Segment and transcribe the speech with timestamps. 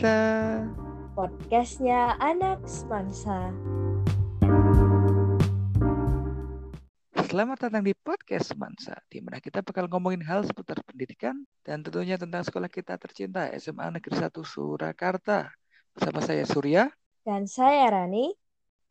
[0.00, 0.64] Semansa.
[1.12, 3.52] Podcastnya anak semansa.
[7.28, 12.16] Selamat datang di podcast Semansa, di mana kita bakal ngomongin hal seputar pendidikan dan tentunya
[12.16, 15.52] tentang sekolah kita tercinta SMA Negeri 1 Surakarta.
[15.92, 16.88] Bersama saya Surya.
[17.20, 18.32] Dan saya Rani.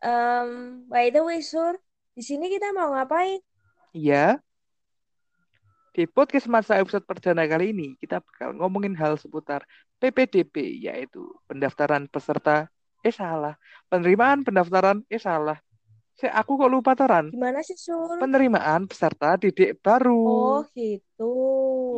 [0.05, 1.73] Um, by the way, Sur,
[2.14, 3.41] di sini kita mau ngapain?
[3.98, 4.46] Iya.
[5.89, 9.65] Di podcast masa episode perdana kali ini, kita bakal ngomongin hal seputar
[10.00, 12.71] PPDP, yaitu pendaftaran peserta,
[13.04, 13.60] eh salah,
[13.92, 15.60] penerimaan pendaftaran, eh salah.
[16.20, 17.32] Saya aku kok lupa toran.
[17.32, 18.20] Gimana sih, Sur?
[18.20, 20.20] Penerimaan peserta didik baru.
[20.20, 21.32] Oh, gitu.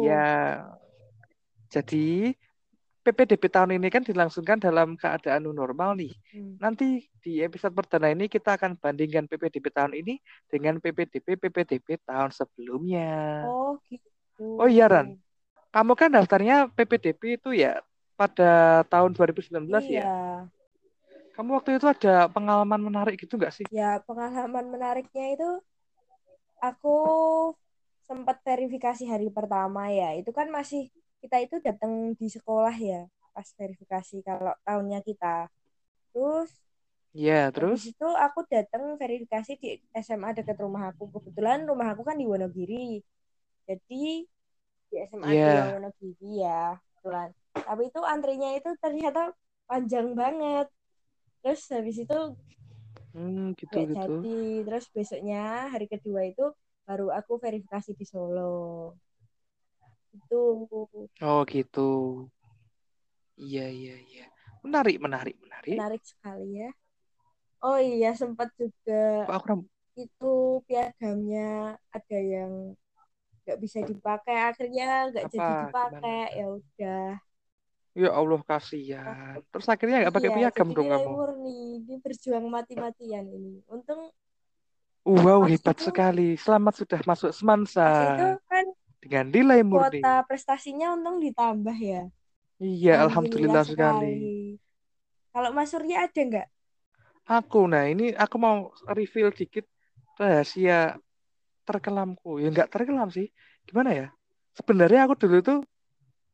[0.05, 0.61] Ya.
[1.73, 2.37] Jadi
[3.01, 6.13] PPDB tahun ini kan dilangsungkan dalam keadaan normal nih.
[6.37, 6.53] Hmm.
[6.61, 12.29] Nanti di episode perdana ini kita akan bandingkan PPDB tahun ini dengan PPDB PPDB tahun
[12.29, 13.49] sebelumnya.
[13.49, 14.61] Oh, gitu.
[14.61, 15.17] Oh iya, Ran.
[15.73, 17.81] Kamu kan daftarnya PPDB itu ya
[18.21, 18.51] pada
[18.91, 19.99] tahun 2019 Iya.
[19.99, 20.05] ya.
[21.35, 23.67] Kamu waktu itu ada pengalaman menarik gitu nggak sih?
[23.77, 25.49] Ya, pengalaman menariknya itu
[26.61, 26.95] aku
[28.09, 30.07] sempat verifikasi hari pertama ya.
[30.19, 30.81] Itu kan masih
[31.21, 33.01] kita itu datang di sekolah ya
[33.35, 35.47] pas verifikasi kalau tahunnya kita.
[36.13, 36.51] Terus
[37.13, 37.81] Iya, Terus terus?
[37.91, 39.67] itu aku datang verifikasi di
[40.05, 41.03] SMA dekat rumah aku.
[41.15, 43.03] Kebetulan rumah aku kan di Wonogiri.
[43.69, 44.03] Jadi
[44.91, 45.65] di SMA di Iya.
[45.73, 47.29] Wonogiri ya, kebetulan.
[47.67, 49.19] Tapi itu antrinya itu ternyata
[49.69, 50.67] panjang banget.
[51.43, 52.17] Terus habis itu
[53.13, 54.13] Hmm, gitu gitu.
[54.23, 54.35] jadi.
[54.65, 55.37] Terus besoknya
[55.73, 56.43] hari kedua itu
[56.87, 58.41] baru aku verifikasi di Solo.
[60.15, 60.39] Itu
[61.21, 61.81] Oh, gitu.
[63.45, 64.25] Iya, iya, iya.
[64.63, 65.79] Menarik, menarik, menarik.
[65.79, 66.69] menarik sekali ya.
[67.65, 68.93] Oh iya sempat juga
[69.27, 69.47] Kok aku
[70.03, 70.25] itu
[70.67, 71.41] piagamnya
[71.95, 72.51] ada yang
[73.43, 77.01] nggak bisa dipakai akhirnya nggak jadi dipakai ya udah
[77.95, 79.35] Ya Allah kasihan.
[79.51, 81.13] Terus akhirnya nggak pakai iya piagam dong kamu.
[81.15, 84.01] murni ini berjuang mati-matian ini untung
[85.05, 86.37] Wow, hebat itu sekali.
[86.37, 87.31] Selamat sudah masuk
[87.83, 88.65] pas itu Semansa kan
[89.01, 90.01] dengan nilai murni.
[90.01, 92.01] kuota prestasinya untung ditambah ya
[92.67, 94.05] Iya, alhamdulillah alhamdulillah sekali.
[94.05, 94.59] sekali
[95.33, 96.47] kalau Mas Surya ada nggak
[97.31, 98.57] Aku, nah ini aku mau
[98.97, 99.65] reveal dikit
[100.21, 100.73] rahasia
[101.67, 102.29] terkelamku.
[102.43, 103.27] Ya nggak terkelam sih.
[103.67, 104.05] Gimana ya?
[104.57, 105.59] Sebenarnya aku dulu tuh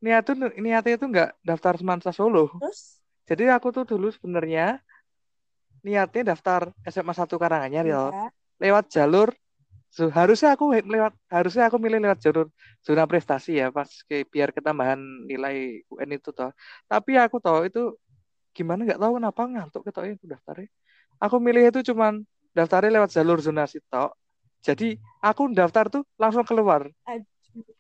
[0.04, 2.54] niat tuh niatnya tuh nggak daftar Semansa Solo.
[2.62, 4.80] terus Jadi aku tuh dulu sebenarnya
[5.84, 8.02] niatnya daftar SMA 1 Karanganyar ya.
[8.14, 8.26] ya
[8.58, 9.30] Lewat jalur
[9.92, 12.48] so, harusnya aku lewat harusnya aku milih lewat jalur
[12.82, 16.54] zona prestasi ya pas ke, biar ketambahan nilai UN itu toh.
[16.88, 17.94] Tapi aku tahu itu
[18.56, 20.70] gimana nggak tahu kenapa ngantuk ketoknya aku daftarnya.
[21.18, 22.22] Aku milih itu cuman
[22.54, 24.14] daftarnya lewat jalur zonasi tok.
[24.66, 26.90] Jadi aku daftar tuh langsung keluar.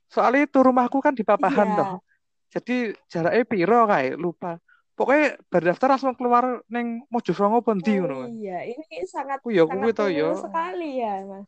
[0.08, 2.00] Soalnya itu rumahku kan di Papahan iya toh.
[2.48, 4.52] Jadi jaraknya piro kayak lupa.
[4.98, 8.34] Pokoknya berdaftar langsung keluar neng Mojosongo Pondi oh ngono.
[8.34, 10.26] iya ini sangat Aku ya sangat kuwi to ya.
[10.34, 11.48] unggul sekali ya Mas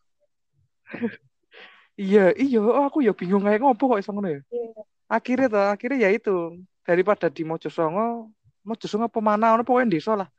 [2.00, 4.40] Iya, iya, oh, aku ya bingung kayak ngopo kok iso ngono ya.
[4.48, 4.72] Iya.
[5.12, 8.31] Akhirnya toh, akhirnya ya itu daripada di Mojosongo,
[8.64, 10.30] Mojosongo pemana ono pokoknya desa lah.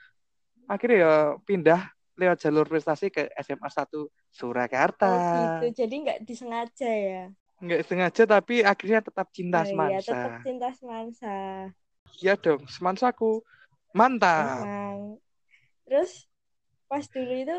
[0.64, 1.12] Akhirnya ya
[1.44, 1.80] pindah
[2.16, 5.08] lewat jalur prestasi ke SMA 1 Surakarta.
[5.08, 7.24] oh gitu jadi nggak disengaja ya
[7.60, 10.08] Nggak sengaja tapi akhirnya tetap cinta iya, semansa.
[10.08, 11.34] tetap cinta semansa.
[12.22, 13.30] Iya dong, semansaku.
[13.98, 14.64] Mantap.
[15.86, 16.10] Terus
[16.90, 17.56] pas dulu itu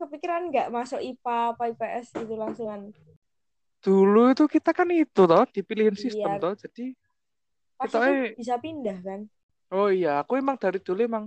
[0.00, 2.80] kepikiran nggak masuk IPA apa IPS itu langsungan.
[3.84, 6.40] Dulu itu kita kan itu toh dipilihin sistem Iya.
[6.42, 6.52] toh.
[6.62, 6.84] Jadi
[7.78, 9.20] Pas kita itu eh bisa pindah kan?
[9.74, 11.24] oh iya, aku emang dari dulu emang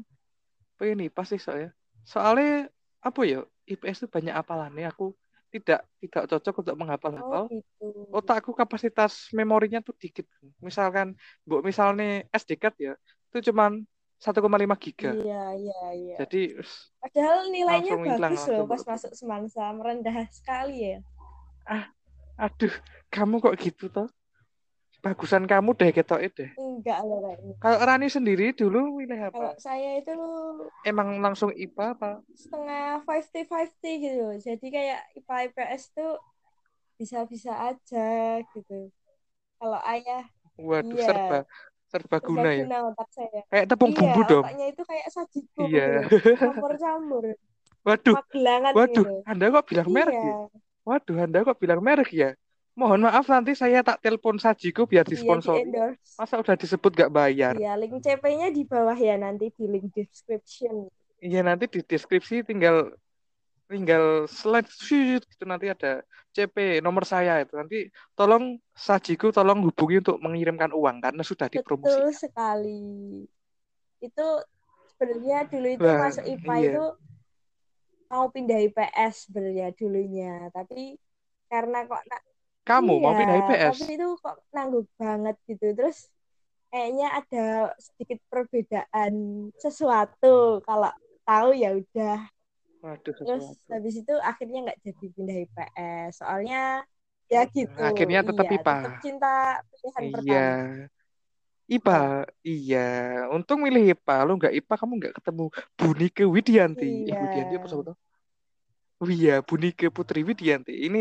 [0.78, 1.70] pengen nih pasti soalnya.
[2.14, 2.70] Soalnya
[3.08, 3.40] apa ya?
[3.72, 4.86] IPS itu banyak hafalannya.
[4.94, 5.06] Aku
[5.54, 7.44] tidak tidak cocok untuk Oh menghafal-hafal.
[7.54, 7.88] gitu.
[8.10, 10.26] Otakku kapasitas memorinya tuh dikit.
[10.58, 11.14] Misalkan,
[11.46, 12.94] bu misalnya SD card ya,
[13.30, 13.86] itu cuman
[14.18, 15.12] 1,5 giga.
[15.14, 16.18] Iya, iya, iya.
[16.26, 16.58] Jadi
[17.04, 20.98] Padahal nilainya bagus loh pas masuk semansa, merendah sekali ya.
[22.40, 22.74] Aduh,
[23.12, 24.08] kamu kok gitu toh?
[25.04, 26.50] Bagusan kamu deh ketok deh.
[26.62, 27.56] Enggak loh kayaknya.
[27.62, 29.58] Kalau Rani sendiri dulu milih Kalau apa?
[29.66, 30.12] saya itu
[30.90, 32.10] Emang langsung IPA apa?
[32.42, 34.24] setengah 50-50 gitu.
[34.48, 36.10] Jadi kayak IPA IPS tuh
[37.00, 38.00] bisa-bisa aja
[38.54, 38.74] gitu.
[39.60, 40.24] Kalau ayah
[40.70, 41.06] Waduh, Iya.
[41.06, 41.38] serba
[41.92, 42.66] serba guna ya.
[42.90, 43.42] Otak saya.
[43.52, 44.48] Kayak tepung iya, bumbu dong.
[44.48, 45.80] otaknya itu kayak sajiku Iya.
[45.80, 45.92] gitu.
[46.40, 47.26] Campur-campur.
[47.88, 49.12] Waduh, Magelangan waduh, gitu.
[49.30, 50.34] Anda kok bilang merek ya?
[50.34, 52.30] Iya, Waduh, Anda kok bilang merek ya?
[52.74, 55.62] Mohon maaf nanti saya tak telepon Sajiku biar iya di disponsori.
[56.18, 57.54] Masa udah disebut gak bayar?
[57.54, 60.90] Iya, link CP-nya di bawah ya nanti di link description.
[61.22, 62.92] Iya nanti di deskripsi tinggal
[63.70, 66.04] tinggal slide shoot, gitu nanti ada
[66.36, 67.88] CP nomor saya itu nanti
[68.18, 72.12] tolong Sajiku tolong hubungi untuk mengirimkan uang karena sudah Betul dipromosikan.
[72.12, 72.84] sekali.
[74.04, 74.28] itu
[74.92, 76.70] sebenarnya dulu itu Wah, masuk IPA iya.
[76.76, 76.86] itu
[78.12, 81.00] mau pindah IPS sebenarnya dulunya tapi
[81.48, 82.26] karena kok na-
[82.64, 83.78] Kamu mau iya, pindah IPS?
[83.80, 85.98] tapi itu kok nanggung banget gitu terus
[86.72, 87.46] kayaknya ada
[87.78, 89.14] sedikit perbedaan
[89.60, 90.90] sesuatu kalau
[91.28, 92.18] tahu ya udah
[92.84, 93.72] Waduh, terus sesuatu.
[93.72, 96.62] habis itu akhirnya nggak jadi pindah IPS soalnya
[97.32, 98.76] ya gitu Akhirnya tetap iya, IPA.
[98.80, 99.32] tetap cinta
[99.72, 100.12] pilihan Iya.
[100.12, 100.48] pertama
[101.72, 102.00] IPA,
[102.44, 102.80] iya.
[103.32, 104.16] Untung milih IPA.
[104.28, 105.46] Lu nggak IPA, kamu nggak ketemu
[105.80, 106.86] Bunike Widianti.
[106.86, 107.18] Eh, Iya.
[107.24, 107.96] Widianti apa sebetulnya?
[109.02, 110.72] Oh iya, Bunike Putri Widianti.
[110.88, 111.00] Ini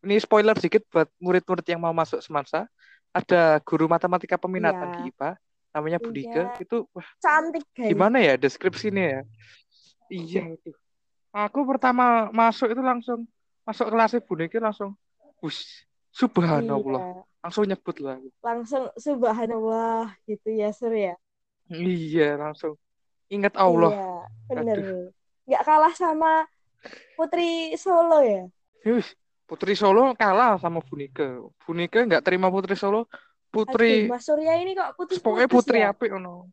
[0.00, 2.66] ini spoiler sedikit buat murid-murid yang mau masuk Semansa.
[3.10, 4.94] Ada guru matematika peminatan Iya.
[4.94, 5.30] di IPA,
[5.72, 6.42] namanya Bunike.
[6.44, 6.60] Iya.
[6.60, 9.20] Itu wah, cantik guys gimana ya deskripsinya ya?
[10.08, 10.70] Iya itu.
[11.28, 13.24] Aku pertama masuk itu langsung
[13.64, 14.92] masuk kelasnya Bunike langsung,
[15.40, 17.02] wush, subhanallah.
[17.02, 17.22] Iya.
[17.38, 18.18] Langsung nyebut lah.
[18.42, 21.14] langsung subhanallah gitu ya sur ya
[21.68, 22.74] Iya, langsung
[23.28, 23.92] ingat Allah.
[23.92, 24.14] iya
[24.50, 24.78] bener
[25.44, 26.44] nggak kalah sama
[27.14, 28.48] Putri Solo ya
[28.84, 29.04] Wih,
[29.48, 31.40] Putri Solo kalah sama Bunike.
[31.64, 33.08] Bunike nggak terima Putri Solo.
[33.48, 36.52] Putri, Aduh, Mas Surya ini kok putus pokoknya putus Putri ya apik ono.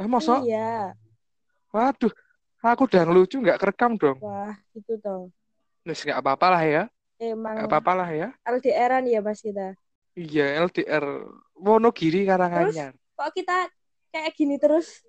[0.00, 0.40] Eh, masa?
[0.40, 0.96] iya
[1.68, 2.08] Waduh,
[2.58, 4.16] aku udah ngelucu nggak kerekam dong.
[4.24, 5.28] wah gitu toh
[5.84, 6.82] Nus nggak apa-apa lah ya,
[7.20, 8.28] emang nggak apa-apa lah ya.
[8.48, 9.76] LDRan ya pas kita
[10.12, 11.04] Iya, LDR
[11.52, 12.96] Wonogiri Karanganyar.
[13.12, 13.68] kok kita
[14.08, 15.04] kayak gini terus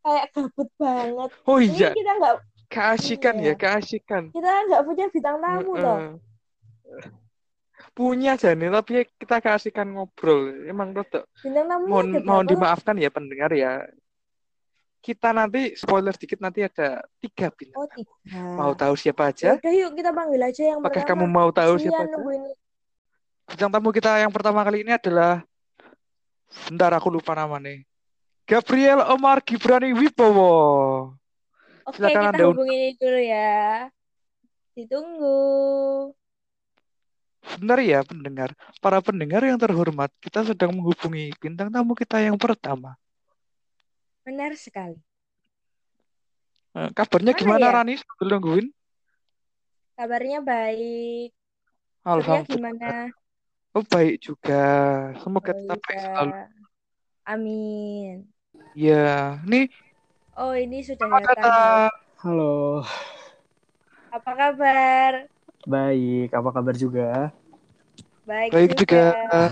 [0.00, 2.34] kayak gabut banget Oh ini iya, kita nggak
[2.68, 3.52] keasikan Iya.
[3.52, 4.22] ya, keasikan.
[4.30, 5.82] kita nggak punya bintang tamu Heeh.
[5.82, 5.98] loh
[7.92, 10.54] Punya Jani, tapi kita keasikan ngobrol.
[10.64, 11.26] Emang tamunya
[11.82, 13.82] mohon mohon dimaafkan ya pendengar ya.
[14.98, 17.78] Kita nanti spoiler sedikit nanti ada tiga bintang.
[17.78, 18.14] oh tiga
[18.54, 19.58] Mau tahu siapa Ya aja?
[19.58, 22.42] udah yuk kita panggil aja yang Apakah pertama kamu mau tahu siapa nungguin
[23.46, 25.42] Bintang tamu kita yang pertama kali ini adalah
[26.66, 27.82] Bentar aku lupa namanya.
[28.42, 31.17] Gabriel Omar Gibrani Wibowo.
[31.88, 33.88] Oke, Silakan kita hubungin dulu ya.
[34.76, 35.40] Ditunggu.
[37.56, 38.52] Benar ya pendengar.
[38.84, 42.92] Para pendengar yang terhormat, kita sedang menghubungi bintang tamu kita yang pertama.
[44.20, 45.00] Benar sekali.
[46.76, 47.74] Eh, kabarnya Mana gimana ya?
[47.80, 47.94] Rani?
[47.96, 48.66] Sambil nungguin.
[49.96, 51.32] Kabarnya baik.
[52.04, 52.44] Alhamdulillah.
[52.52, 52.92] gimana?
[53.72, 54.64] Oh, baik juga.
[55.24, 56.04] Semoga Oh, tetap baik iya.
[56.12, 56.32] selalu.
[57.24, 58.16] Amin.
[58.76, 59.72] Ya, nih
[60.38, 61.90] Oh, ini sudah selamat datang.
[62.18, 62.82] Halo,
[64.08, 65.12] Apa kabar?
[65.66, 66.28] baik.
[66.30, 67.34] Apa kabar juga?
[68.22, 69.02] Baik, Baik juga.
[69.18, 69.42] juga.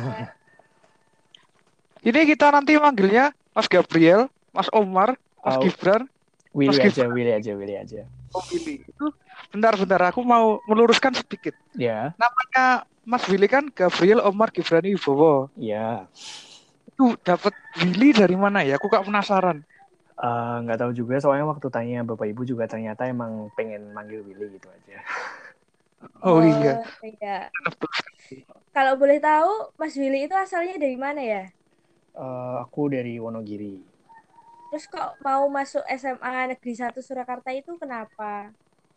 [2.03, 5.63] Ini kita nanti manggilnya Mas Gabriel, Mas Omar, Mas Oh.
[5.63, 6.07] Gibran,
[6.55, 8.01] Willy Mas aja, Willy aja, Willy aja.
[8.31, 8.87] Oh, Willy.
[8.87, 9.11] Itu
[9.51, 11.55] bentar-bentar aku mau meluruskan sedikit.
[11.75, 15.51] Ya, Namanya Mas Willy kan Gabriel Omar Gibrani Wibowo.
[15.59, 16.07] ya.
[16.87, 18.79] Itu dapat Willy dari mana ya?
[18.79, 19.67] Aku kok penasaran.
[20.17, 24.57] Eh, nggak tahu juga soalnya waktu tanya bapak ibu juga ternyata emang pengen manggil Willy
[24.57, 24.97] gitu aja.
[26.25, 26.81] Oh, iya.
[27.05, 27.37] iya.
[28.73, 31.45] Kalau boleh tahu, Mas Willy itu asalnya dari mana ya?
[32.17, 33.85] Eh, aku dari Wonogiri.
[34.73, 38.51] Terus kok mau masuk SMA Negeri 1 Surakarta itu kenapa?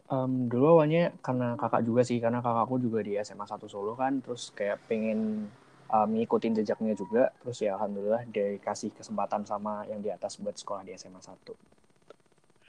[0.10, 4.24] Em, dulu awalnya karena kakak juga sih, karena kakakku juga di SMA 1 Solo kan,
[4.24, 5.52] terus kayak pengen
[5.96, 10.84] em, ngikutin jejaknya juga, terus ya alhamdulillah dikasih kesempatan sama yang di atas buat sekolah
[10.88, 11.54] di SMA 1.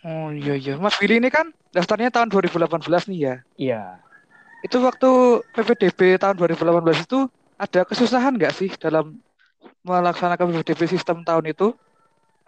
[0.09, 0.73] Oh iya iya.
[0.83, 3.35] Mas Willy ini kan daftarnya tahun 2018 nih ya.
[3.57, 4.03] Iya,
[4.67, 5.09] Itu waktu
[5.57, 7.19] PPDB tahun 2018 itu
[7.57, 9.17] ada kesusahan nggak sih dalam
[9.85, 11.73] melaksanakan PPDB sistem tahun itu?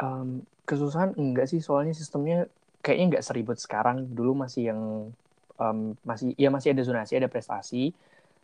[0.01, 2.49] Em, kesusahan enggak sih soalnya sistemnya
[2.85, 4.81] kayaknya nggak seribet sekarang dulu masih yang
[5.61, 7.93] em, masih ya masih ada zonasi ada prestasi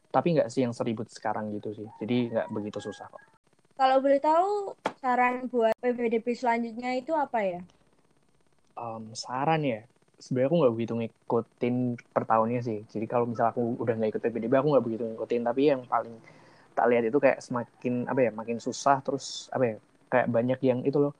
[0.09, 1.89] tapi nggak sih yang seribet sekarang gitu sih.
[2.01, 3.21] Jadi nggak begitu susah kok.
[3.79, 7.61] Kalau boleh tahu, saran buat PPDB selanjutnya itu apa ya?
[8.75, 9.87] Em, saran ya.
[10.19, 11.77] Sebenarnya aku nggak begitu ngikutin
[12.11, 12.83] per tahunnya sih.
[12.91, 15.43] Jadi kalau misal aku udah nggak ikut PPDB aku nggak begitu ngikutin.
[15.47, 16.19] Tapi yang paling
[16.75, 19.77] tak lihat itu kayak semakin apa ya makin susah terus apa ya
[20.15, 21.15] kayak banyak yang itu loh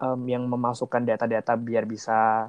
[0.00, 2.48] em, yang memasukkan data-data biar bisa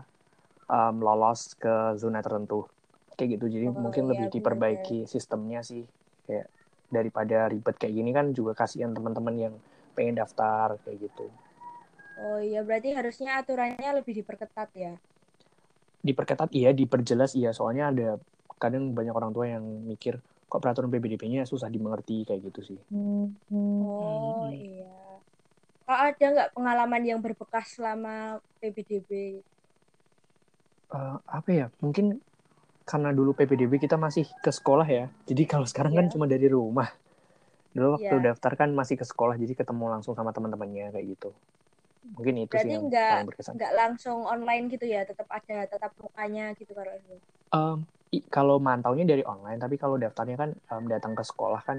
[0.71, 2.71] em, lolos ke zona tertentu
[3.17, 5.83] kayak gitu jadi Oh, mungkin iya, lebih diperbaiki sistemnya sih
[6.27, 6.47] kayak
[6.91, 9.53] daripada ribet kayak gini kan juga kasihan teman-teman yang
[9.95, 11.25] pengen daftar kayak gitu
[12.23, 14.91] Oh iya, berarti harusnya aturannya lebih diperketat ya.
[16.07, 18.07] diperketat iya diperjelas iya soalnya ada
[18.61, 20.13] kadang banyak orang tua yang mikir
[20.49, 22.79] kok peraturan PPDB-nya susah dimengerti kayak gitu sih
[23.79, 24.61] Oh Hmm.
[24.65, 24.85] iya.
[25.87, 28.13] Kak ada nggak pengalaman yang berbekas selama
[28.59, 29.11] PPDB?
[30.91, 32.05] Eh, apa ya mungkin
[32.89, 36.13] karena dulu PPDB kita masih ke sekolah ya jadi kalau sekarang kan Iya.
[36.13, 36.89] cuma dari rumah
[37.75, 38.31] dulu waktu Iya.
[38.31, 41.29] daftar kan masih ke sekolah jadi ketemu langsung sama teman-temannya kayak gitu
[42.17, 45.57] mungkin itu Berarti sih yang nggak paling berkesan nggak langsung online gitu ya, tetap ada
[45.71, 47.15] tetap mukanya gitu kalau itu.
[47.57, 47.77] Um,
[48.15, 51.77] i- kalau mantaunya dari online tapi kalau daftarnya kan um, datang ke sekolah kan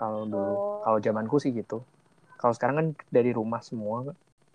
[0.00, 0.84] kalau dulu Oh.
[0.84, 1.78] kalau zamanku sih gitu
[2.40, 2.86] kalau sekarang kan
[3.16, 3.98] dari rumah semua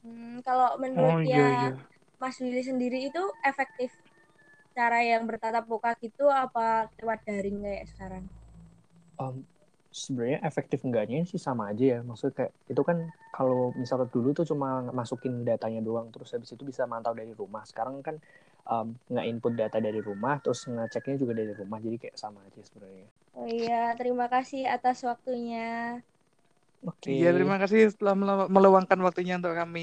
[0.04, 1.90] Hmm, kalau Oh menurut iya ya iya.
[2.22, 3.92] Mas Willy sendiri itu efektif
[4.80, 6.62] cara yang bertatap muka gitu apa
[7.00, 8.24] lewat daring kayak sekarang?
[9.22, 9.36] um,
[9.90, 12.98] sebenarnya efektif enggaknya sih sama aja ya maksudnya kayak itu kan
[13.34, 17.64] kalau misalnya dulu tuh cuma masukin datanya doang terus habis itu bisa mantau dari rumah
[17.66, 18.16] sekarang kan
[18.70, 23.10] um, nge-input data dari rumah terus ngeceknya juga dari rumah jadi kayak sama aja sebenarnya
[23.38, 25.58] Oh iya, terima kasih atas waktunya.
[26.88, 29.80] oke Iya terima kasih telah melu- meluangkan waktunya untuk kami.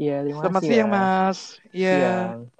[0.00, 1.38] iya terima Selamat kasih siang ya Mas.
[1.76, 1.88] Iya.
[1.88, 2.53] siang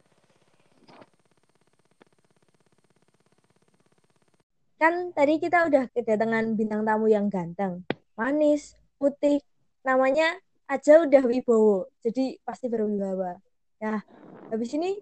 [4.84, 7.88] Kan tadi kita udah kedatangan bintang tamu yang ganteng,
[8.20, 9.40] manis, putih,
[9.80, 10.36] namanya
[10.68, 13.40] aja udah wibowo, jadi pasti berwibawa.
[13.80, 14.04] Nah,
[14.52, 15.00] habis ini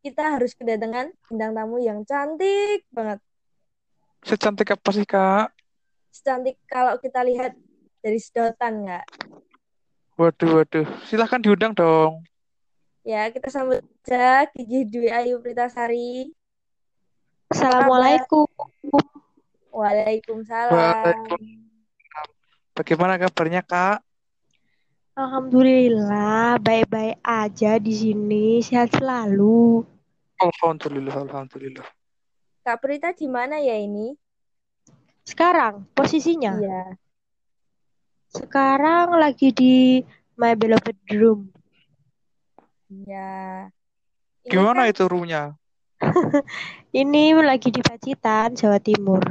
[0.00, 3.20] kita harus kedatangan bintang tamu yang cantik banget.
[4.24, 5.52] Secantik apa sih Kak?
[6.08, 7.52] Secantik kalau kita lihat
[8.00, 9.04] dari sedotan nggak?
[10.16, 10.88] Waduh waduh.
[11.04, 12.24] Silahkan diundang dong.
[13.04, 16.32] Ya, kita sambut aja Gigi Dwi Ayu Pritasari.
[17.48, 18.44] Assalamualaikum.
[19.72, 20.72] Waalaikumsalam.
[20.72, 21.48] Waalaikumsalam.
[22.76, 24.04] Bagaimana kabarnya Kak?
[25.18, 29.82] Alhamdulillah, baik-baik aja di sini, sehat selalu.
[30.38, 31.88] Alhamdulillah, alhamdulillah.
[32.62, 34.14] Kak Prita di mana ya ini?
[35.26, 36.84] Sekarang posisinya, Iya.
[38.30, 39.98] sekarang lagi di
[40.38, 41.50] my beloved room.
[42.92, 43.66] Iya.
[44.46, 45.42] Gimana kan itu runya?
[47.00, 49.22] Ini lagi di Pacitan, Jawa Timur.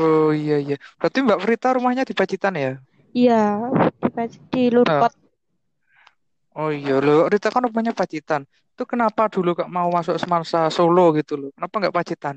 [0.00, 0.74] Oh iya iya.
[0.98, 2.70] Berarti Mbak Frita rumahnya di Pacitan ya?
[3.20, 3.42] Iya,
[4.00, 5.12] di, Pac- di Nah, Lurkot.
[6.60, 7.18] oh iya loh.
[7.32, 8.42] Rita kan rumahnya Pacitan.
[8.72, 11.48] Itu kenapa dulu Kak mau masuk Semansa Solo gitu loh?
[11.56, 12.36] Kenapa nggak Pacitan?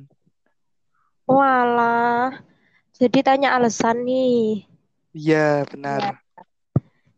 [1.36, 2.30] Walah,
[3.00, 4.68] jadi tanya alasan nih.
[5.18, 6.04] Iya benar.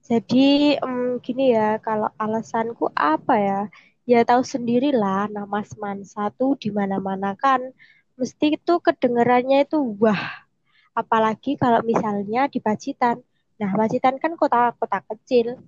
[0.09, 0.37] Jadi
[0.85, 3.59] em, gini ya, kalau alasanku apa ya?
[4.05, 7.73] Ya tahu sendirilah nama Semansa tuh di mana-mana kan
[8.21, 10.45] mesti itu kedengarannya itu wah.
[10.93, 13.19] Apalagi kalau misalnya di Pacitan.
[13.57, 15.59] Nah, Pacitan kan kota-kota kecil.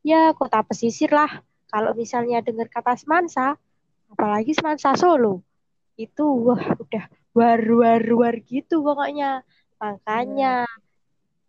[0.00, 1.42] Ya, kota pesisir lah.
[1.68, 3.58] Kalau misalnya dengar kata Semansa,
[4.08, 5.44] apalagi Semansa Solo,
[6.00, 7.04] itu wah udah
[7.36, 9.44] war-war-war gitu pokoknya.
[9.76, 10.64] Makanya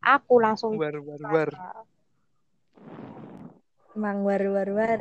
[0.03, 1.51] aku langsung War war war.
[3.95, 4.99] Emang war-war-war.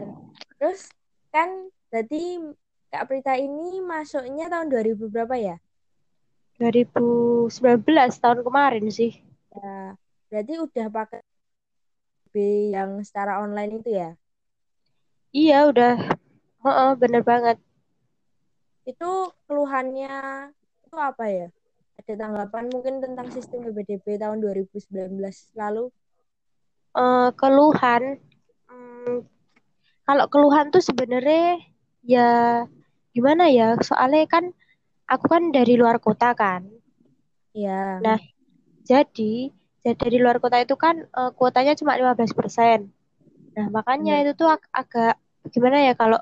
[0.57, 0.91] Terus
[1.31, 2.43] kan berarti
[2.91, 5.57] Kak Prita ini masuknya tahun 2000 berapa ya?
[6.59, 9.17] 2019 tahun kemarin sih.
[9.55, 9.95] Ya,
[10.29, 11.21] berarti udah pakai
[12.31, 12.35] B
[12.71, 14.11] yang secara online itu ya?
[15.31, 15.95] Iya, udah.
[16.67, 17.57] Heeh, bener banget.
[18.85, 20.51] Itu keluhannya
[20.87, 21.47] itu apa ya?
[22.03, 25.95] Ada tanggapan mungkin tentang sistem PPDB tahun 2019 lalu?
[26.91, 28.19] Eh, keluhan,
[30.07, 31.45] kalau keluhan tuh sebenarnya
[32.15, 32.29] ya
[33.15, 33.69] gimana ya?
[33.89, 34.45] Soalnya kan
[35.13, 36.63] aku kan dari luar kota kan.
[37.55, 38.19] Ya, Nah,
[38.91, 39.53] jadi
[39.85, 42.81] jadi dari luar kota itu kan eh, kuotanya cuma 15%.
[43.57, 44.23] Nah, makanya bener.
[44.23, 45.15] itu tuh ag- agak
[45.55, 46.19] gimana ya kalau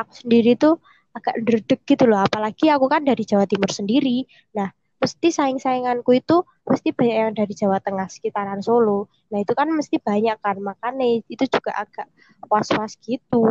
[0.00, 0.74] aku sendiri tuh
[1.16, 2.20] agak derdek gitu loh.
[2.26, 4.24] Apalagi aku kan dari Jawa Timur sendiri.
[4.58, 4.68] Nah,
[5.00, 9.08] mesti saing-sainganku itu mesti banyak yang dari Jawa Tengah sekitaran Solo.
[9.32, 10.60] Nah, itu kan mesti banyak kan.
[10.60, 12.06] Makanya itu juga agak
[12.52, 13.42] was-was gitu.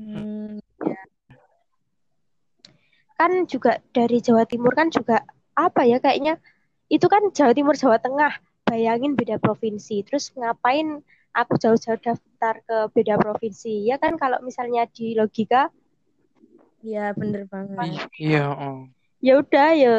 [0.00, 0.58] Hmm,
[3.20, 5.22] Kan juga dari Jawa Timur kan juga
[5.52, 6.40] apa ya kayaknya
[6.88, 8.40] itu kan Jawa Timur Jawa Tengah.
[8.66, 10.00] Bayangin beda provinsi.
[10.08, 11.04] Terus ngapain
[11.36, 13.84] aku jauh-jauh daftar ke beda provinsi?
[13.84, 15.68] Ya kan kalau misalnya di logika
[16.80, 18.08] ya bener banget.
[18.16, 18.48] Iya, iya.
[18.48, 18.88] oh.
[19.24, 19.94] Ya udah ya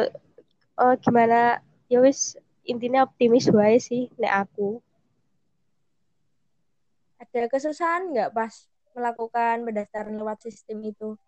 [0.78, 1.58] eh, gimana?
[1.88, 2.36] Ya wis
[2.68, 4.78] intinya optimis wae sih nek aku.
[7.18, 11.18] Ada kesusahan nggak pas melakukan pendaftaran lewat sistem itu?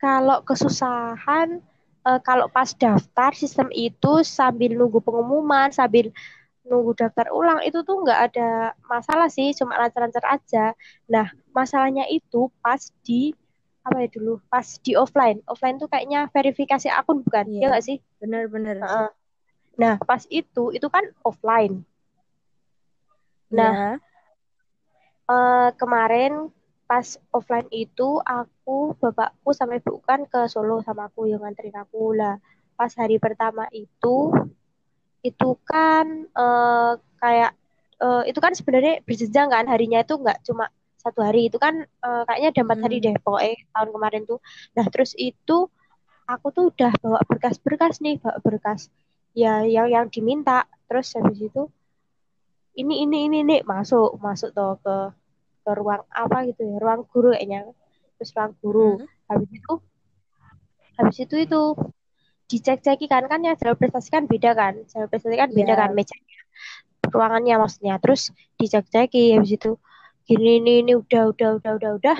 [0.00, 1.60] kalau kesusahan
[2.08, 6.08] eh, kalau pas daftar sistem itu sambil nunggu pengumuman sambil
[6.64, 10.72] nunggu daftar ulang itu tuh nggak ada masalah sih cuma lancar-lancar aja.
[11.12, 13.36] Nah masalahnya itu pas di
[13.90, 14.38] apa ya dulu?
[14.46, 15.42] Pas di offline.
[15.50, 17.50] Offline tuh kayaknya verifikasi akun bukan?
[17.58, 17.98] Ya nggak sih?
[18.22, 18.78] Bener-bener.
[18.78, 19.10] Heeh.
[19.78, 21.82] nah pas itu itu kan offline.
[23.50, 24.10] Nah Ya.
[25.30, 26.50] Eh, kemarin
[26.90, 32.18] pas offline itu aku bapakku sama ibuku kan ke Solo sama aku yang nganterin aku.
[32.18, 32.34] Lah
[32.74, 34.34] pas hari pertama itu
[35.22, 36.92] itu kan eh,
[37.22, 37.52] kayak
[38.02, 39.70] eh, itu kan sebenarnya berjenjang kan?
[39.70, 40.66] Harinya itu nggak cuma
[41.00, 41.48] satu hari.
[41.48, 43.04] Itu kan eh, kayaknya ada empat hari Hmm.
[43.08, 44.38] deh pokoknya tahun kemarin tuh.
[44.76, 45.56] Nah terus itu
[46.28, 48.92] aku tuh udah bawa berkas-berkas nih bawa berkas
[49.32, 50.68] ya yang yang diminta.
[50.86, 51.62] Terus habis itu
[52.76, 54.96] ini ini ini nih masuk masuk tuh ke
[55.60, 57.66] ke ruang apa gitu ya ruang guru kayaknya.
[58.16, 58.88] Terus ruang guru.
[59.00, 59.08] Hmm.
[59.30, 59.74] habis itu
[60.98, 61.60] habis itu itu
[62.50, 64.74] dicek-ceki kan kan yang jalur prestasi kan beda kan?
[64.90, 65.80] Jalur prestasi kan beda Iya.
[65.80, 66.38] kan mejanya
[67.10, 67.94] ruangannya maksudnya.
[68.02, 69.78] Terus dicek-ceki habis itu
[70.30, 72.18] gini ini ini udah udah udah udah udah.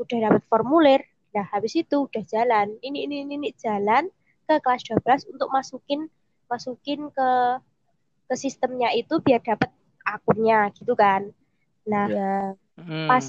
[0.00, 1.04] Udah dapat formulir.
[1.36, 2.72] Nah habis itu udah jalan.
[2.80, 4.08] Ini ini ini, ini jalan
[4.48, 6.08] ke kelas 12 untuk masukin
[6.48, 7.30] masukin ke
[8.24, 9.68] ke sistemnya itu biar dapat
[10.08, 11.28] akunnya gitu kan.
[11.84, 12.32] Nah Ya.
[12.80, 13.06] Hmm.
[13.06, 13.22] pas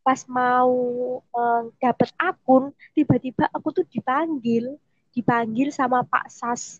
[0.00, 0.72] pas mau
[1.20, 4.78] eh, dapet akun tiba-tiba aku tuh dipanggil.
[5.10, 6.78] Dipanggil sama Pak Sas.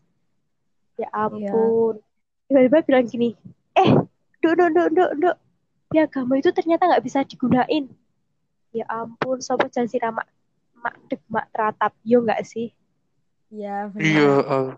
[0.95, 1.11] Ya.
[1.11, 1.99] ampun.
[2.47, 3.35] Tiba-tiba bilang gini
[3.75, 3.91] eh
[4.39, 5.37] dok dok dok dok dok
[5.91, 7.85] piagam itu ternyata nggak bisa digunain
[8.71, 10.29] ya ampun sopo janji mak
[10.79, 12.71] mak deg mak teratap yo nggak sih
[13.51, 14.47] Ya, Iya.
[14.47, 14.71] benar.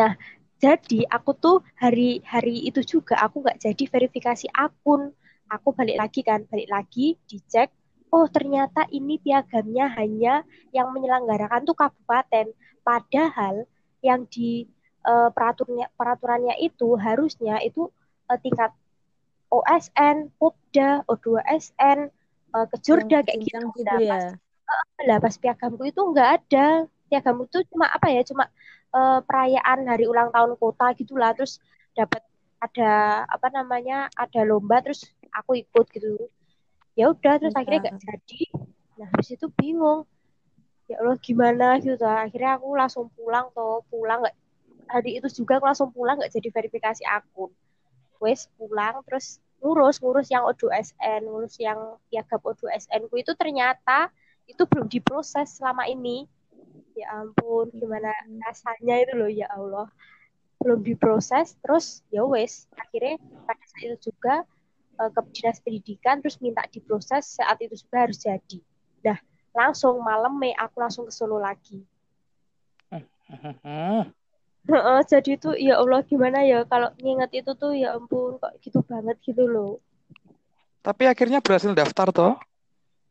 [0.00, 0.12] eh.
[0.56, 5.12] jadi aku tuh hari hari itu juga aku nggak jadi verifikasi akun
[5.52, 7.68] aku balik lagi kan balik lagi dicek
[8.08, 10.40] oh ternyata ini piagamnya hanya
[10.72, 12.48] yang menyelenggarakan tuh kabupaten
[12.80, 13.68] padahal
[14.00, 14.64] yang di
[15.04, 17.92] eh, peraturannya peraturannya itu harusnya itu
[18.32, 18.72] eh, tingkat
[19.54, 21.98] OSN, Popda, O2SN,
[22.54, 23.66] eh, Kejurda kayak gitu.
[23.74, 24.10] gitu Nah, ya.
[24.10, 24.24] pas
[25.06, 26.66] lah pas piagamku itu nggak ada.
[27.06, 28.22] Piagamku itu cuma apa ya?
[28.26, 28.44] Cuma
[28.94, 31.30] eh, perayaan hari ulang tahun kota gitulah.
[31.34, 31.62] Terus
[31.94, 32.22] dapat
[32.58, 36.30] ada apa namanya ada lomba terus aku ikut gitu.
[36.96, 37.60] Ya udah terus Iya.
[37.62, 38.42] akhirnya nggak jadi.
[38.98, 40.06] Nah habis itu bingung.
[40.86, 44.36] Ya Allah gimana gitu akhirnya aku langsung pulang tuh pulang nggak
[44.84, 47.50] hari itu juga aku langsung pulang nggak jadi verifikasi akun.
[48.22, 54.12] Wes pulang terus ngurus ngurus yang O2SN ngurus yang piagam O2SN ku itu ternyata
[54.44, 56.28] itu belum diproses selama ini.
[56.92, 58.12] Ya ampun gimana
[58.44, 59.88] rasanya itu loh ya Allah.
[60.60, 63.16] Belum diproses terus ya wes akhirnya
[63.48, 64.44] pada saat itu juga
[65.00, 68.60] eh, ke dinas pendidikan terus minta diproses saat itu juga harus jadi.
[69.00, 69.18] Nah
[69.56, 71.80] langsung malam Mei aku langsung ke Solo lagi.
[72.92, 74.12] Hmm.
[74.74, 78.78] Heeh, jadi itu ya Allah gimana ya kalau nginget itu tuh ya ampun kok gitu
[78.90, 79.72] banget gitu loh
[80.86, 82.34] Tapi akhirnya berhasil daftar toh.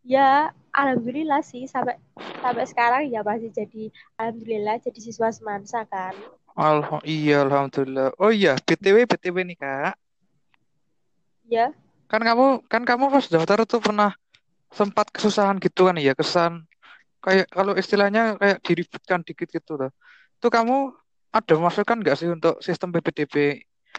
[0.03, 1.95] ya alhamdulillah sih sampai
[2.43, 3.83] sampai sekarang ya masih jadi
[4.19, 6.13] alhamdulillah jadi siswa semansa kan
[6.53, 8.13] Alha iya, alhamdulillah.
[8.21, 9.93] Oh iya, BTW BTW nih Kak.
[11.49, 11.73] ya
[12.11, 14.11] Kan kamu kan kamu pas daftar tuh pernah
[14.73, 16.65] sempat kesusahan gitu kan ya, kesan
[17.25, 19.91] kayak kalau istilahnya kayak diributkan dikit gitu loh.
[20.37, 20.93] Itu kamu
[21.33, 23.35] ada masukan nggak sih untuk sistem PPDB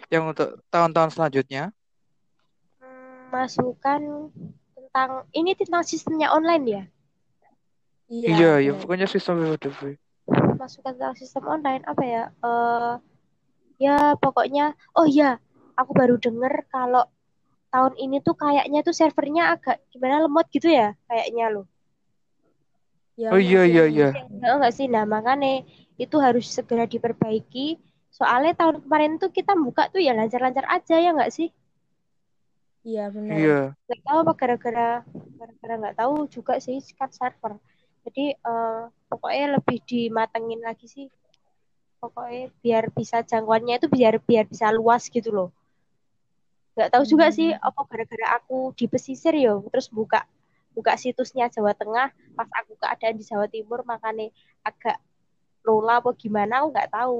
[0.08, 1.74] yang untuk tahun-tahun selanjutnya?
[3.34, 4.30] Masukan
[4.74, 6.82] tentang ini tentang sistemnya online ya
[8.06, 8.80] Iya, Iya, benar.
[8.80, 9.80] pokoknya sistem PPDB.
[10.54, 12.92] masukan tentang sistem online apa ya eh
[13.76, 15.36] ya pokoknya oh ya
[15.76, 17.04] aku baru denger kalau
[17.74, 21.66] tahun ini tuh kayaknya tuh servernya agak gimana lemot gitu ya kayaknya loh
[23.14, 24.08] Ya, Oh iya, iya, iya.
[24.26, 25.62] Enggak, enggak sih nah makanya
[26.04, 27.78] itu harus segera diperbaiki
[28.10, 31.48] soalnya tahun kemarin tuh kita buka tuh ya lancar-lancar aja ya nggak sih
[32.84, 33.36] Iya, benar.
[33.38, 33.56] Iya.
[33.86, 34.88] nggak tahu apa gara-gara
[35.38, 37.52] gara-gara nggak tahu juga sih kan server
[38.04, 41.06] jadi eh, pokoknya lebih dimatengin lagi sih
[42.02, 45.48] pokoknya biar bisa jangkauannya itu biar biar bisa luas gitu loh
[46.74, 47.66] nggak tahu juga sih Hmm.
[47.68, 50.26] apa gara-gara aku di pesisir yo terus buka
[50.74, 54.26] buka situsnya Jawa Tengah pas aku keadaan di Jawa Timur makanya
[54.68, 54.96] agak
[55.66, 57.18] lola apa gimana aku nggak tahu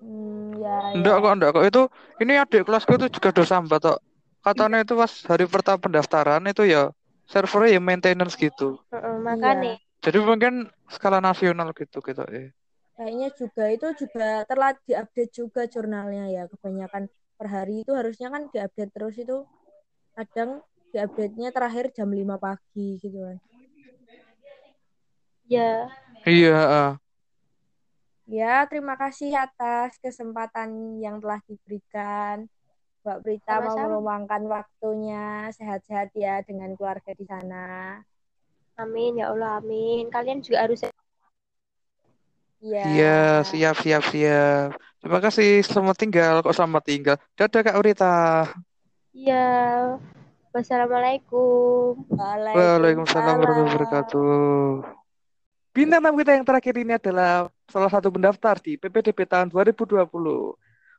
[0.00, 1.22] Hmm, ya, Enggak ya.
[1.22, 1.64] kok, enggak kok.
[1.70, 1.82] Itu
[2.22, 3.98] ini adik kelasku itu juga udah sambat kok.
[4.44, 6.82] Katanya itu pas hari pertama pendaftaran itu ya
[7.28, 8.78] servernya ya maintenance gitu.
[8.92, 9.24] Heeh, Iya.
[9.26, 9.74] makanya
[10.04, 10.52] Jadi mungkin
[10.94, 12.48] skala nasional gitu gitu ya.
[12.96, 16.42] Kayaknya juga itu juga telat diupdate juga jurnalnya ya.
[16.52, 17.04] Kebanyakan
[17.38, 19.36] per hari itu harusnya kan diupdate terus itu
[20.16, 20.50] kadang
[20.92, 23.36] diupdate-nya terakhir jam 5 pagi gitu kan.
[25.48, 25.88] ya
[26.28, 26.92] Iya, ah.
[28.28, 32.44] Ya, terima kasih atas kesempatan yang telah diberikan.
[33.00, 33.88] Mbak Prita mau Sama-sama.
[33.96, 35.48] meluangkan waktunya.
[35.56, 38.00] Sehat-sehat ya dengan keluarga di sana.
[38.78, 40.84] amin ya Allah amin kalian juga harus
[42.58, 42.82] Iya.
[42.84, 44.68] Iya, siap siap siap.
[45.00, 45.62] Terima kasih.
[45.62, 46.34] Selamat tinggal.
[46.42, 47.16] Kok selamat tinggal?
[47.38, 48.14] Dadah Kak Urita.
[49.14, 49.98] ya
[50.52, 54.98] wassalamualaikum Waalaikumsalam warahmatullahi wabarakatuh.
[55.76, 60.08] Bintang tamu kita yang terakhir ini adalah salah satu pendaftar di PPDB tahun 2020.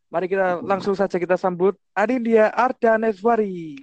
[0.09, 3.77] Mari kita langsung saja kita sambut Adindia Ardaneswari.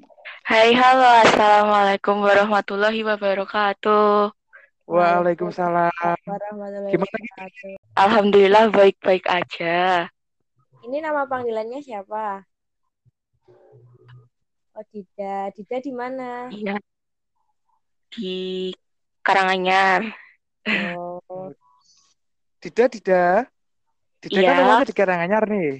[0.46, 4.30] Hai, halo, assalamualaikum warahmatullahi wabarakatuh.
[4.86, 6.18] Waalaikumsalam.
[6.26, 7.72] Warahmatullahi Gimana wabarakatuh.
[7.98, 10.06] Alhamdulillah baik-baik aja.
[10.86, 12.46] Ini nama panggilannya siapa?
[14.76, 15.48] Oh, Dida.
[15.56, 16.52] Dida di mana?
[16.52, 16.76] Iya.
[18.12, 18.36] Di
[19.24, 20.04] Karanganyar.
[20.92, 21.48] Oh,
[22.60, 23.48] Dida, Dida.
[24.20, 24.60] Dida kan Iya.
[24.60, 25.70] rumahnya di Karanganyar nih.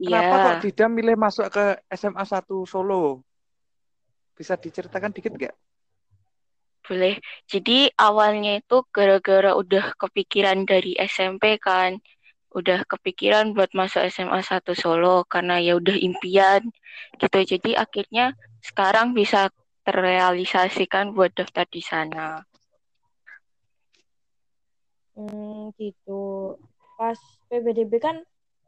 [0.00, 0.44] Kenapa Iya.
[0.48, 3.20] kok Dida milih masuk ke SMA 1 Solo?
[4.32, 5.54] Bisa diceritakan dikit nggak?
[6.82, 7.20] Boleh.
[7.46, 12.00] Jadi awalnya itu gara-gara udah kepikiran dari SMP kan.
[12.52, 16.68] Udah kepikiran buat masuk SMA 1 Solo karena ya udah impian
[17.16, 17.38] gitu.
[17.42, 19.48] Jadi akhirnya sekarang bisa
[19.82, 22.44] terrealisasikan buat daftar di sana.
[25.16, 26.56] hmm, gitu.
[26.96, 28.16] Pas PBDB kan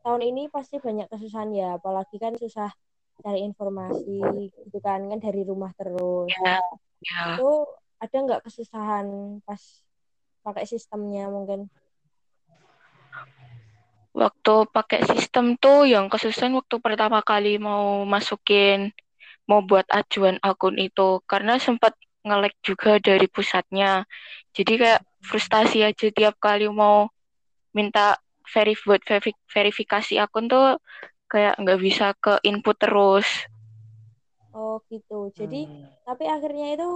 [0.04, 2.72] tahun ini pasti banyak kesusahan ya, apalagi kan susah
[3.22, 4.20] cari informasi
[4.68, 6.28] gitu kan, kan dari rumah terus.
[6.34, 6.58] Ya,
[7.04, 7.22] ya.
[7.36, 7.48] Itu
[8.00, 9.60] ada nggak kesusahan pas
[10.44, 11.70] pakai sistemnya mungkin?
[14.22, 18.94] Waktu pakai sistem tuh yang kesusahan waktu pertama kali mau masukin,
[19.50, 21.20] mau buat ajuan akun itu.
[21.30, 21.92] Karena sempat
[22.26, 24.06] nge-lag juga dari pusatnya.
[24.56, 27.10] Jadi kayak frustasi aja tiap kali mau
[27.76, 28.18] minta
[28.54, 30.78] verif buat verifi- verifikasi akun tuh
[31.32, 33.28] kayak nggak bisa ke input terus.
[34.58, 35.14] Oh gitu.
[35.38, 35.84] Jadi Hmm.
[36.06, 36.86] tapi akhirnya itu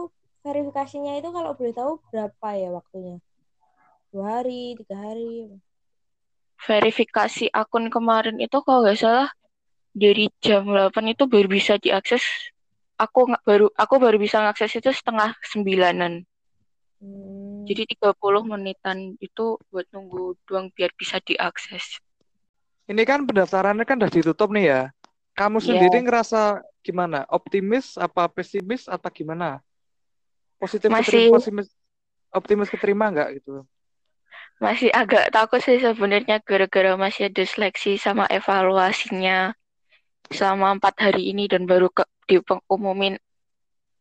[0.44, 3.14] verifikasinya itu kalau boleh tahu berapa ya waktunya?
[4.12, 5.22] Dua hari, tiga hari?
[6.58, 9.30] Verifikasi akun kemarin itu kalau nggak salah
[9.94, 12.22] dari jam 8 itu baru bisa diakses.
[12.98, 16.26] Aku nggak baru aku baru bisa ngakses itu setengah sembilanan.
[16.98, 22.02] Hmm, Jadi 30 menitan itu buat nunggu doang biar bisa diakses.
[22.90, 24.82] Ini kan pendaftarannya kan udah ditutup nih ya.
[25.38, 25.66] Kamu Iya.
[25.70, 27.22] sendiri ngerasa gimana?
[27.30, 29.62] Optimis apa pesimis atau gimana?
[30.58, 31.68] Positif Masih- keterima, pesimis,
[32.34, 33.62] optimis keterima nggak gitu?
[34.58, 39.54] Masih agak takut sih sebenarnya gara-gara masih ada seleksi sama evaluasinya
[40.34, 43.16] selama empat hari ini dan baru ke diumumin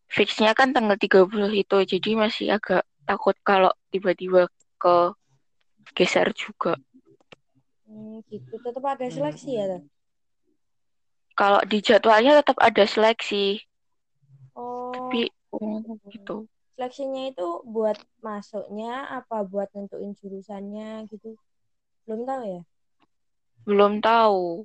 [0.09, 1.77] fixnya kan tanggal 30 itu.
[1.85, 4.49] Jadi masih agak takut kalau tiba-tiba
[4.81, 5.13] ke
[5.93, 6.73] geser juga.
[7.85, 8.57] hmm, gitu.
[8.57, 9.65] Tetap ada seleksi ya?
[11.37, 13.61] Kalau di jadwalnya tetap ada seleksi,
[14.57, 16.49] Oh, tapi um, gitu.
[16.77, 21.33] Seleksinya itu buat masuknya apa buat nentuin jurusannya gitu?
[22.05, 22.61] Belum tahu ya?
[23.65, 24.61] Belum tahu.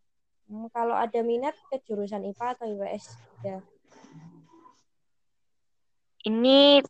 [0.52, 3.58] Hmm, kalau ada minat ke jurusan IPA atau IPS ya.
[6.28, 6.84] Ini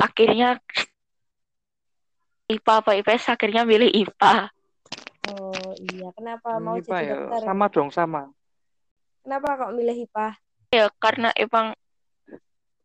[0.00, 0.56] akhirnya
[2.48, 4.48] IPA apa IPS akhirnya milih IPA.
[5.28, 7.16] Oh iya, kenapa Hmm, mau IPA jadi ya.
[7.28, 7.40] dokter?
[7.44, 8.32] Sama dong, sama.
[9.20, 10.28] Kenapa kok milih IPA?
[10.72, 11.76] Ya karena emang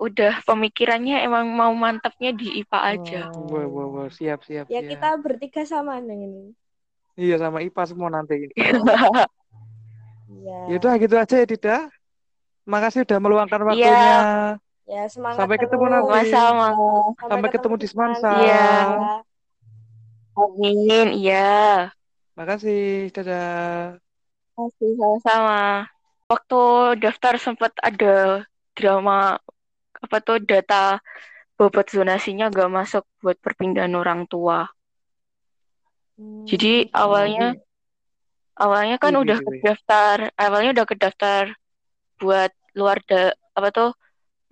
[0.01, 3.21] udah pemikirannya emang mau mantapnya di IPA aja.
[3.31, 4.89] Oh, Wah, wah, wah, siap, siap, Ya siap.
[4.97, 6.43] kita bertiga sama dengan ini.
[7.13, 8.49] Iya, sama IPA semua nanti.
[10.33, 10.75] Iya.
[10.75, 11.77] Yaudah gitu aja ya, Dida.
[12.65, 13.67] Makasih udah meluangkan Iya.
[13.69, 14.17] waktunya.
[14.83, 15.93] Ya semangat Sampai ketemu terus.
[15.93, 16.11] nanti.
[16.35, 16.67] Sama-sama.
[17.31, 18.31] Sampai ketemu di Semansa.
[18.43, 18.67] Iya.
[20.33, 21.53] Amin, iya.
[22.33, 24.01] Makasih, dadah.
[24.57, 25.85] Masih sama-sama.
[26.25, 26.61] Waktu
[26.97, 28.41] daftar sempat ada
[28.73, 29.37] drama
[30.03, 30.99] apa tuh data
[31.55, 34.67] bobot zonasinya gak masuk buat perpindahan orang tua.
[36.19, 37.55] Hmm, Jadi awalnya
[38.59, 39.63] awalnya kan Wih, udah wih.
[39.63, 41.43] kedaftar, awalnya udah kedaftar
[42.21, 43.89] buat luar da, apa tuh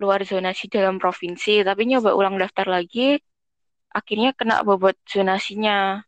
[0.02, 3.22] luar zonasi dalam provinsi, tapi nyoba ulang daftar lagi,
[3.94, 6.02] akhirnya kena bobot zonasinya.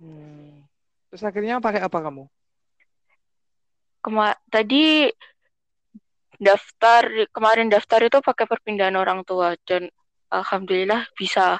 [0.00, 0.64] Hmm.
[1.10, 2.24] Terus akhirnya pakai apa kamu?
[4.00, 5.10] Kema tadi
[6.38, 7.02] daftar
[7.34, 9.90] kemarin daftar itu pakai perpindahan orang tua dan
[10.30, 11.58] alhamdulillah bisa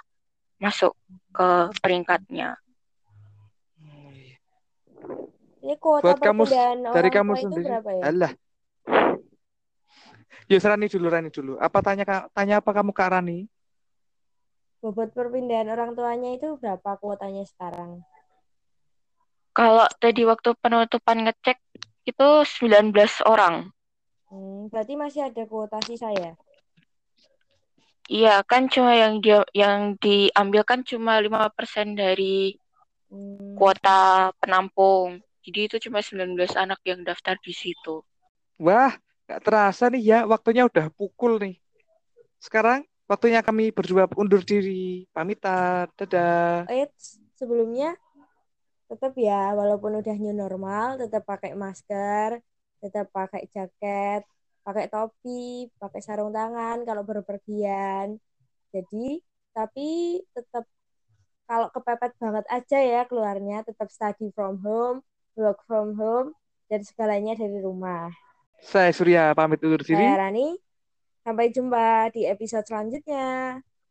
[0.62, 0.94] masuk
[1.34, 1.48] ke
[1.82, 2.58] peringkatnya.
[5.58, 7.66] Ini kuota Buat kamu perpindahan dari orang kamu sendiri.
[7.66, 8.02] berapa ya?
[8.06, 8.32] Alah.
[10.48, 11.52] Yus Rani dulu, Rani dulu.
[11.60, 13.44] Apa tanya tanya apa kamu Kak Rani?
[14.78, 18.06] Bobot perpindahan orang tuanya itu berapa kuotanya sekarang?
[19.50, 21.58] Kalau tadi waktu penutupan ngecek
[22.06, 22.94] itu 19
[23.26, 23.74] orang.
[24.30, 26.32] Hmm, berarti masih ada kuota sisa ya?
[28.08, 32.56] Iya, kan cuma yang dia yang diambil kan cuma 5% dari
[33.10, 35.20] Hmm, kuota penampung.
[35.44, 37.94] Jadi itu cuma 19 anak yang daftar di situ.
[38.64, 38.92] Wah,
[39.26, 41.54] nggak terasa nih ya, waktunya udah pukul nih.
[42.40, 45.06] Sekarang waktunya kami berdua undur diri.
[45.14, 45.88] Pamitan.
[45.98, 46.68] Dadah.
[46.68, 47.96] Eits, sebelumnya
[48.88, 52.40] tetap ya walaupun udah new normal tetap pakai masker
[52.78, 54.22] tetap pakai jaket
[54.68, 58.20] pakai topi pakai sarung tangan kalau berpergian.
[58.68, 59.16] Jadi
[59.56, 60.68] tapi tetap
[61.48, 65.00] kalau kepepet banget aja ya keluarnya tetap study from home
[65.40, 66.36] work from home
[66.68, 68.12] dan segalanya dari rumah.
[68.60, 70.04] Saya Surya pamit undur diri.
[70.04, 70.58] saya Rani.
[71.24, 73.56] Sampai jumpa di episode selanjutnya